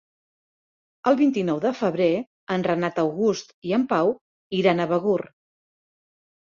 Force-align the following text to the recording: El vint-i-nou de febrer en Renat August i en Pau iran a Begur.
El 1.11 1.17
vint-i-nou 1.19 1.59
de 1.67 1.73
febrer 1.81 2.09
en 2.57 2.65
Renat 2.71 3.05
August 3.05 3.55
i 3.71 3.77
en 3.81 3.87
Pau 3.95 4.13
iran 4.63 4.85
a 4.85 4.91
Begur. 4.97 5.21